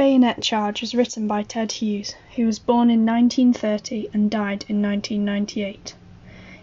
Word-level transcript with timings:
Bayonet 0.00 0.40
Charge 0.40 0.80
was 0.80 0.94
written 0.94 1.26
by 1.28 1.42
Ted 1.42 1.72
Hughes, 1.72 2.14
who 2.34 2.46
was 2.46 2.58
born 2.58 2.88
in 2.88 3.04
1930 3.04 4.08
and 4.14 4.30
died 4.30 4.64
in 4.66 4.80
1998. 4.80 5.92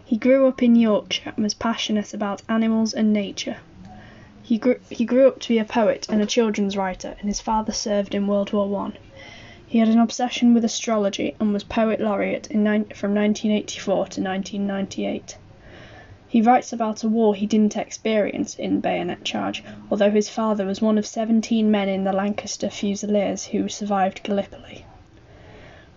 He 0.04 0.18
grew 0.18 0.48
up 0.48 0.64
in 0.64 0.76
Yorkshire 0.76 1.34
and 1.36 1.44
was 1.44 1.54
passionate 1.54 2.16
about 2.16 2.42
animals 2.50 2.96
and 2.96 3.14
nature. 3.14 3.58
He 4.42 4.58
grew, 4.58 4.80
he 4.90 5.06
grew 5.06 5.28
up 5.28 5.40
to 5.42 5.50
be 5.50 5.60
a 5.60 5.66
poet 5.66 6.08
and 6.10 6.20
a 6.20 6.26
children's 6.26 6.76
writer, 6.76 7.16
and 7.20 7.30
his 7.30 7.40
father 7.40 7.72
served 7.72 8.16
in 8.16 8.26
World 8.26 8.54
War 8.54 8.68
One. 8.68 8.98
He 9.68 9.78
had 9.78 9.88
an 9.88 10.00
obsession 10.00 10.56
with 10.56 10.66
astrology 10.66 11.36
and 11.40 11.54
was 11.54 11.64
poet 11.64 12.02
laureate 12.02 12.48
in, 12.48 12.64
from 12.64 13.14
1984 13.14 13.94
to 13.94 14.20
1998. 14.20 15.38
He 16.30 16.42
writes 16.42 16.74
about 16.74 17.06
a 17.06 17.08
war 17.08 17.36
he 17.36 17.46
didn't 17.46 17.78
experience 17.78 18.56
in 18.56 18.82
Bayonet 18.82 19.24
Charge, 19.24 19.64
although 19.90 20.12
his 20.12 20.28
father 20.28 20.66
was 20.66 20.82
one 20.82 20.98
of 20.98 21.06
17 21.06 21.72
men 21.72 21.88
in 21.88 22.04
the 22.04 22.12
Lancaster 22.12 22.70
Fusiliers 22.70 23.46
who 23.46 23.70
survived 23.70 24.24
Gallipoli. 24.24 24.84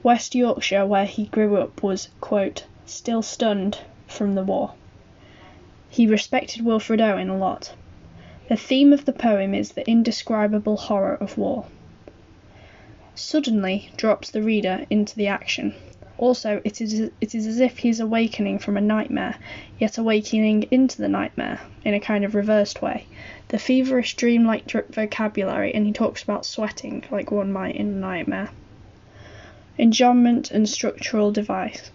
West 0.05 0.37
Yorkshire, 0.37 0.87
where 0.87 1.05
he 1.05 1.27
grew 1.27 1.57
up, 1.57 1.83
was, 1.83 2.11
still 2.87 3.23
stunned 3.23 3.79
from 4.07 4.37
the 4.37 4.45
war. 4.45 4.75
He 5.89 6.07
respected 6.07 6.65
Wilfred 6.65 7.01
Owen 7.01 7.29
a 7.29 7.37
lot. 7.37 7.73
The 8.49 8.57
theme 8.57 8.93
of 8.93 9.07
the 9.07 9.13
poem 9.13 9.53
is 9.53 9.73
the 9.73 9.89
indescribable 9.91 10.77
horror 10.77 11.17
of 11.17 11.37
war. 11.39 11.65
Suddenly 13.17 13.91
drops 13.97 14.31
the 14.31 14.43
reader 14.43 14.87
into 14.91 15.17
the 15.17 15.27
action. 15.27 15.75
Also, 16.21 16.61
it 16.65 16.83
is, 16.83 17.11
it 17.23 17.35
is 17.35 17.47
as 17.47 17.61
if 17.61 17.79
he 17.79 17.89
is 17.89 17.99
awakening 17.99 18.59
from 18.59 18.77
a 18.77 18.81
nightmare, 18.83 19.37
yet 19.79 19.97
awakening 19.97 20.65
into 20.71 21.01
the 21.01 21.09
nightmare 21.09 21.59
in 21.83 21.95
a 21.95 21.99
kind 21.99 22.27
of 22.27 22.35
reversed 22.35 22.83
way. 22.83 23.07
The 23.49 23.59
feverish, 23.59 24.17
dreamlike 24.17 24.71
vocabulary, 24.71 25.75
and 25.75 25.87
he 25.87 25.93
talks 25.95 26.23
about 26.23 26.45
sweating 26.45 27.05
like 27.11 27.31
one 27.31 27.51
might 27.51 27.75
in 27.75 27.87
a 27.87 27.97
nightmare. 27.97 28.51
Enjambment 29.79 30.51
and 30.51 30.69
structural 30.69 31.33
device 31.33 31.91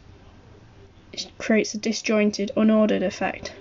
it 1.14 1.32
creates 1.38 1.76
a 1.76 1.78
disjointed, 1.78 2.52
unordered 2.58 3.04
effect, 3.04 3.54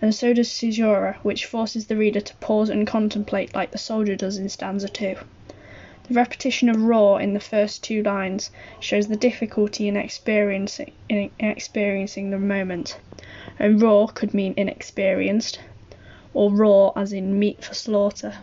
and 0.00 0.14
so 0.14 0.32
does 0.32 0.56
caesura, 0.60 1.18
which 1.24 1.46
forces 1.46 1.88
the 1.88 1.96
reader 1.96 2.20
to 2.20 2.34
pause 2.36 2.70
and 2.70 2.86
contemplate 2.86 3.56
like 3.56 3.72
the 3.72 3.76
soldier 3.76 4.14
does 4.14 4.38
in 4.38 4.48
stanza 4.48 4.88
2. 4.88 5.16
The 6.08 6.14
repetition 6.14 6.68
of 6.68 6.80
raw 6.80 7.16
in 7.16 7.34
the 7.34 7.40
first 7.40 7.82
two 7.82 8.00
lines 8.00 8.52
shows 8.78 9.08
the 9.08 9.16
difficulty 9.16 9.88
in 9.88 9.96
experiencing, 9.96 10.92
in 11.08 11.32
experiencing 11.40 12.30
the 12.30 12.38
moment. 12.38 12.96
And 13.58 13.82
raw 13.82 14.06
could 14.06 14.32
mean 14.32 14.54
inexperienced, 14.56 15.58
or 16.32 16.52
raw 16.52 16.92
as 16.94 17.12
in 17.12 17.40
meat 17.40 17.64
for 17.64 17.74
slaughter, 17.74 18.34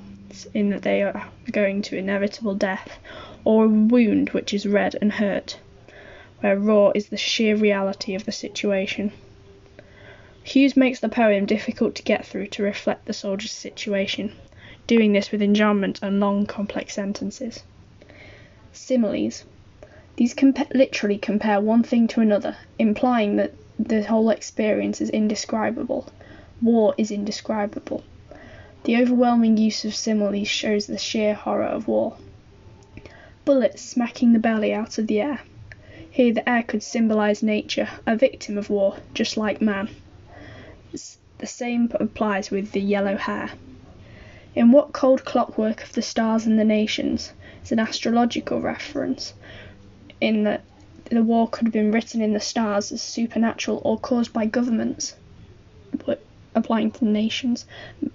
in 0.54 0.72
that 0.72 0.82
they 0.82 1.04
are 1.04 1.30
going 1.54 1.82
to 1.84 1.98
inevitable 1.98 2.54
death, 2.54 3.00
or 3.46 3.64
a 3.64 3.70
wound 3.70 4.32
which 4.32 4.54
is 4.54 4.66
red 4.66 4.98
and 5.00 5.14
hurt, 5.14 5.58
where 6.42 6.60
raw 6.60 6.92
is 6.94 7.08
the 7.08 7.16
sheer 7.16 7.56
reality 7.56 8.14
of 8.14 8.26
the 8.26 8.34
situation. 8.34 9.14
Hughes 10.44 10.76
makes 10.76 11.00
the 11.00 11.08
poem 11.08 11.46
difficult 11.46 11.96
to 11.96 12.04
get 12.04 12.26
through 12.26 12.48
to 12.48 12.64
reflect 12.64 13.06
the 13.06 13.14
soldier's 13.14 13.54
situation 13.54 14.34
doing 14.88 15.14
this 15.14 15.32
with 15.32 15.42
enjambment 15.42 16.02
and 16.02 16.20
long, 16.20 16.46
complex 16.46 16.94
sentences. 16.94 17.64
Similes. 18.72 19.44
These 20.16 20.36
compa- 20.36 20.74
literally 20.74 21.18
compare 21.18 21.60
one 21.60 21.84
thing 21.84 22.08
to 22.10 22.22
another, 22.22 22.58
implying 22.78 23.38
that 23.38 23.54
the 23.80 24.04
whole 24.04 24.30
experience 24.30 25.02
is 25.02 25.10
indescribable. 25.10 26.08
War 26.62 26.94
is 26.98 27.12
indescribable. 27.12 28.04
The 28.84 28.98
overwhelming 28.98 29.58
use 29.58 29.86
of 29.86 29.96
similes 29.96 30.48
shows 30.48 30.88
the 30.88 30.98
sheer 30.98 31.34
horror 31.34 31.66
of 31.66 31.88
war. 31.88 32.18
Bullets 33.46 33.82
smacking 33.82 34.34
the 34.34 34.40
belly 34.40 34.74
out 34.74 34.98
of 34.98 35.08
the 35.08 35.22
air. 35.22 35.42
Here 36.12 36.34
the 36.34 36.48
air 36.48 36.64
could 36.64 36.84
symbolize 36.84 37.42
nature, 37.42 37.90
a 38.06 38.16
victim 38.16 38.58
of 38.58 38.70
war, 38.70 38.98
just 39.14 39.36
like 39.36 39.62
man. 39.62 39.90
The 40.92 41.48
same 41.48 41.90
applies 42.00 42.52
with 42.52 42.72
the 42.72 42.82
yellow 42.82 43.18
hare. 43.18 43.50
In 44.56 44.72
what 44.72 44.94
cold 44.94 45.26
clockwork 45.26 45.84
of 45.84 45.94
the 45.94 46.02
stars 46.02 46.46
and 46.46 46.60
the 46.60 46.64
nations 46.64 47.34
is 47.64 47.72
an 47.72 47.80
astrological 47.80 48.62
reference, 48.62 49.34
in 50.22 50.44
that 50.44 50.62
the 51.06 51.24
war 51.24 51.48
could 51.48 51.66
have 51.68 51.74
been 51.74 51.92
written 51.92 52.22
in 52.22 52.34
the 52.34 52.40
stars 52.40 52.92
as 52.92 53.02
supernatural 53.02 53.82
or 53.84 53.98
caused 53.98 54.32
by 54.32 54.46
governments, 54.46 55.16
applying 56.56 56.92
to 56.92 57.00
the 57.00 57.06
nations, 57.08 57.66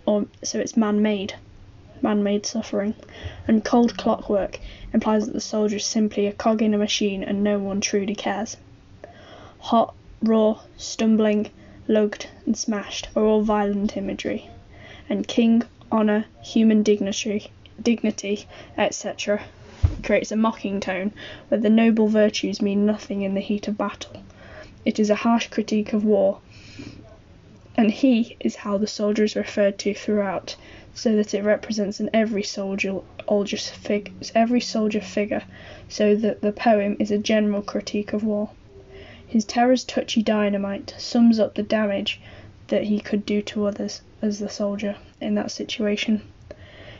or 0.06 0.26
so 0.44 0.60
it's 0.60 0.76
man-made, 0.76 1.34
man-made 2.02 2.46
suffering. 2.46 2.94
And 3.48 3.64
cold 3.64 3.96
clockwork 3.96 4.60
implies 4.92 5.26
that 5.26 5.32
the 5.32 5.40
soldier 5.40 5.76
is 5.76 5.84
simply 5.84 6.28
a 6.28 6.32
cog 6.32 6.62
in 6.62 6.72
a 6.72 6.78
machine 6.78 7.24
and 7.24 7.42
no 7.42 7.58
one 7.58 7.80
truly 7.80 8.14
cares. 8.14 8.56
Hot, 9.58 9.92
raw, 10.22 10.60
stumbling, 10.76 11.50
lugged, 11.88 12.28
and 12.46 12.56
smashed 12.56 13.08
are 13.16 13.24
all 13.24 13.42
violent 13.42 13.96
imagery, 13.96 14.48
and 15.08 15.26
king 15.26 15.64
honour, 15.90 16.26
human 16.42 16.82
dignity, 16.82 17.50
dignity, 17.82 18.46
etc., 18.76 19.42
creates 20.02 20.32
a 20.32 20.36
mocking 20.36 20.80
tone 20.80 21.12
where 21.48 21.60
the 21.60 21.70
noble 21.70 22.08
virtues 22.08 22.60
mean 22.60 22.84
nothing 22.84 23.22
in 23.22 23.34
the 23.34 23.40
heat 23.40 23.68
of 23.68 23.78
battle. 23.78 24.22
It 24.84 24.98
is 24.98 25.10
a 25.10 25.14
harsh 25.14 25.48
critique 25.48 25.92
of 25.92 26.04
war, 26.04 26.40
and 27.76 27.90
he 27.90 28.36
is 28.40 28.56
how 28.56 28.76
the 28.76 28.86
soldier 28.86 29.24
is 29.24 29.36
referred 29.36 29.78
to 29.78 29.94
throughout, 29.94 30.56
so 30.94 31.14
that 31.16 31.32
it 31.32 31.44
represents 31.44 32.00
an 32.00 32.10
every 32.12 32.42
soldier, 32.42 33.00
fig, 33.56 34.12
every 34.34 34.60
soldier 34.60 35.00
figure, 35.00 35.44
so 35.88 36.14
that 36.16 36.40
the 36.40 36.52
poem 36.52 36.96
is 36.98 37.10
a 37.10 37.18
general 37.18 37.62
critique 37.62 38.12
of 38.12 38.24
war. 38.24 38.50
His 39.26 39.44
terror's 39.44 39.84
touchy 39.84 40.22
dynamite 40.22 40.94
sums 40.98 41.38
up 41.38 41.54
the 41.54 41.62
damage 41.62 42.20
that 42.66 42.84
he 42.84 43.00
could 43.00 43.24
do 43.24 43.42
to 43.42 43.66
others 43.66 44.02
as 44.20 44.38
the 44.38 44.48
soldier 44.48 44.96
in 45.20 45.34
that 45.34 45.50
situation. 45.50 46.22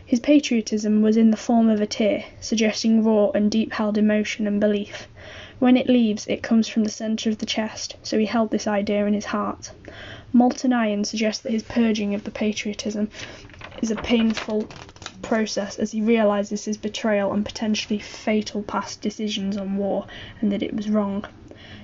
His 0.05 0.21
patriotism 0.21 1.03
was 1.03 1.17
in 1.19 1.31
the 1.31 1.37
form 1.37 1.69
of 1.69 1.81
a 1.83 1.87
tear, 1.87 2.25
suggesting 2.41 3.05
raw 3.05 3.31
and 3.31 3.51
deep 3.51 3.75
held 3.75 3.99
emotion 3.99 4.47
and 4.47 4.59
belief. 4.59 5.07
When 5.59 5.77
it 5.77 5.89
leaves, 5.89 6.27
it 6.29 6.43
comes 6.43 6.67
from 6.67 6.85
the 6.85 6.91
centre 6.91 7.29
of 7.29 7.39
the 7.39 7.47
chest, 7.47 7.97
so 8.03 8.19
he 8.19 8.25
held 8.25 8.51
this 8.51 8.67
idea 8.67 9.05
in 9.05 9.13
his 9.13 9.27
heart. 9.27 9.71
Molten 10.33 10.73
iron 10.73 11.05
suggests 11.05 11.43
that 11.43 11.53
his 11.53 11.63
purging 11.63 12.15
of 12.15 12.25
the 12.25 12.31
patriotism 12.31 13.11
is 13.83 13.91
a 13.91 13.97
painful 13.97 14.67
process 15.21 15.79
as 15.79 15.93
he 15.93 16.01
realises 16.01 16.65
his 16.65 16.79
betrayal 16.79 17.33
and 17.35 17.45
potentially 17.45 17.99
fatal 17.99 18.63
past 18.63 19.03
decisions 19.03 19.59
on 19.59 19.77
war 19.77 20.07
and 20.41 20.51
that 20.51 20.63
it 20.63 20.75
was 20.75 20.89
wrong. 20.89 21.25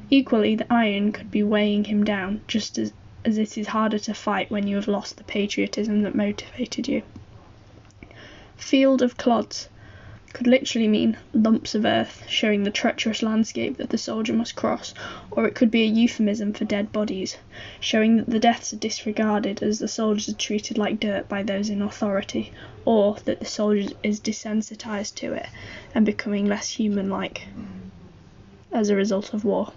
Equally, 0.08 0.54
the 0.54 0.72
iron 0.72 1.12
could 1.12 1.30
be 1.30 1.42
weighing 1.42 1.84
him 1.84 2.04
down, 2.04 2.40
just 2.46 2.78
as 2.78 2.92
as 3.24 3.38
it 3.38 3.56
is 3.56 3.68
harder 3.68 3.98
to 3.98 4.14
fight 4.14 4.50
when 4.50 4.66
you 4.66 4.76
have 4.76 4.88
lost 4.88 5.16
the 5.16 5.24
patriotism 5.24 6.02
that 6.02 6.14
motivated 6.14 6.86
you. 6.88 7.02
Field 8.56 9.02
of 9.02 9.16
clods 9.16 9.68
could 10.34 10.46
literally 10.48 10.88
mean 10.88 11.16
lumps 11.32 11.76
of 11.76 11.84
earth 11.84 12.24
showing 12.28 12.64
the 12.64 12.70
treacherous 12.70 13.22
landscape 13.22 13.76
that 13.76 13.90
the 13.90 13.96
soldier 13.96 14.32
must 14.32 14.56
cross, 14.56 14.92
or 15.30 15.46
it 15.46 15.54
could 15.54 15.70
be 15.70 15.82
a 15.82 15.86
euphemism 15.86 16.52
for 16.52 16.64
dead 16.64 16.90
bodies, 16.90 17.36
showing 17.78 18.16
that 18.16 18.28
the 18.28 18.40
deaths 18.40 18.72
are 18.72 18.76
disregarded 18.78 19.62
as 19.62 19.78
the 19.78 19.86
soldiers 19.86 20.28
are 20.28 20.36
treated 20.36 20.76
like 20.76 20.98
dirt 20.98 21.28
by 21.28 21.42
those 21.42 21.70
in 21.70 21.80
authority, 21.80 22.52
or 22.84 23.16
that 23.24 23.38
the 23.38 23.46
soldier 23.46 23.94
is 24.02 24.18
desensitized 24.20 25.14
to 25.14 25.32
it 25.32 25.46
and 25.94 26.04
becoming 26.04 26.46
less 26.46 26.68
human 26.68 27.08
like 27.08 27.46
as 28.72 28.88
a 28.88 28.96
result 28.96 29.32
of 29.34 29.44
war. 29.44 29.72